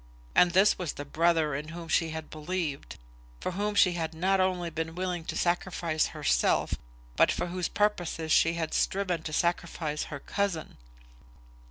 [0.33, 2.97] And this was the brother in whom she had believed;
[3.39, 6.73] for whom she had not only been willing to sacrifice herself,
[7.15, 10.79] but for whose purposes she had striven to sacrifice her cousin!